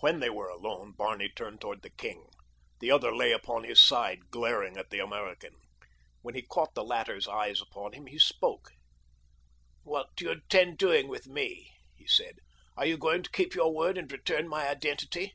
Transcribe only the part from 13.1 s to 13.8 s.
to keep your